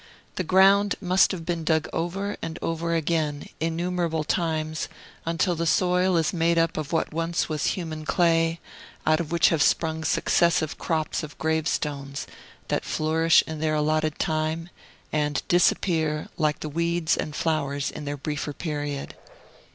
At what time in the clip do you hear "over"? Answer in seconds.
1.93-2.35, 2.63-2.95